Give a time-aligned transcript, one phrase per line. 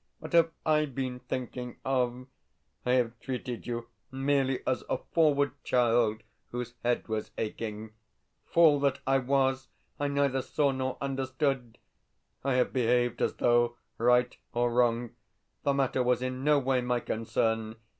[0.17, 2.25] What have I been thinking of?
[2.87, 7.93] I have treated you merely as a forward child whose head was aching.
[8.47, 9.67] Fool that I was,
[9.99, 11.77] I neither saw nor understood.
[12.43, 15.11] I have behaved as though, right or wrong,
[15.61, 17.75] the matter was in no way my concern.